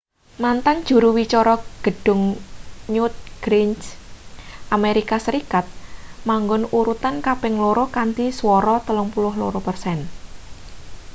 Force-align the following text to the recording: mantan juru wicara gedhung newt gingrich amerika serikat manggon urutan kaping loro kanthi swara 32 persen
mantan 0.43 0.77
juru 0.87 1.09
wicara 1.19 1.55
gedhung 1.85 2.23
newt 2.93 3.13
gingrich 3.43 3.85
amerika 4.77 5.15
serikat 5.25 5.65
manggon 6.27 6.63
urutan 6.79 7.15
kaping 7.27 7.55
loro 7.63 7.85
kanthi 7.95 8.25
swara 8.39 8.75
32 8.87 9.67
persen 9.67 9.97